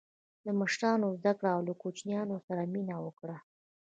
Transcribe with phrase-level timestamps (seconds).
[0.45, 3.37] له مشرانو زده کړه او له کوچنیانو سره مینه وکړه.